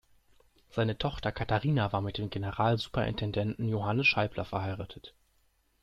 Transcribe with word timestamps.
Seine 0.71 0.97
Tochter 0.97 1.31
Katharina 1.31 1.93
war 1.93 2.01
mit 2.01 2.17
dem 2.17 2.31
Generalsuperintendenten 2.31 3.69
Johannes 3.69 4.07
Scheibler 4.07 4.45
verheiratet. 4.45 5.13